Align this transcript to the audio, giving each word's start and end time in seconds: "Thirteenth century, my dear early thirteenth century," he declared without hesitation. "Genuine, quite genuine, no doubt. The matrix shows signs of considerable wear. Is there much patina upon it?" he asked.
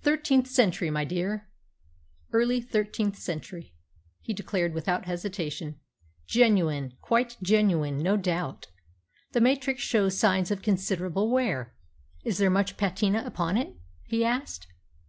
"Thirteenth 0.00 0.48
century, 0.48 0.90
my 0.90 1.04
dear 1.04 1.48
early 2.32 2.60
thirteenth 2.60 3.14
century," 3.14 3.76
he 4.20 4.34
declared 4.34 4.74
without 4.74 5.04
hesitation. 5.04 5.78
"Genuine, 6.26 6.94
quite 7.00 7.36
genuine, 7.44 8.02
no 8.02 8.16
doubt. 8.16 8.66
The 9.34 9.40
matrix 9.40 9.80
shows 9.82 10.18
signs 10.18 10.50
of 10.50 10.62
considerable 10.62 11.30
wear. 11.30 11.76
Is 12.24 12.38
there 12.38 12.50
much 12.50 12.76
patina 12.76 13.22
upon 13.24 13.56
it?" 13.56 13.76
he 14.08 14.24
asked. 14.24 14.66